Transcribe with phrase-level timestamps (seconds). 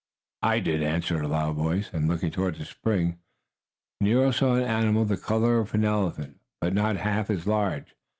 [0.41, 3.19] "I did!" answered a loud voice, and, looking toward the spring,
[4.01, 7.93] Nero saw an animal the color of an elephant, but not half as large.